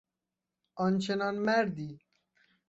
آن 0.75 0.97
چنان 0.97 1.35
مردی 1.39 1.99